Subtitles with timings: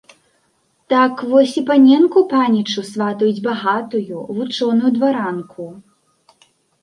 [0.91, 5.63] Так, вось і паненку панічу сватаюць багатую, вучоную дваранку.